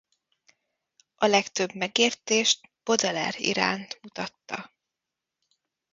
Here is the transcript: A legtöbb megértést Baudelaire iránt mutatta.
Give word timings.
A 1.15 1.25
legtöbb 1.27 1.73
megértést 1.73 2.69
Baudelaire 2.83 3.37
iránt 3.39 3.99
mutatta. 4.01 4.73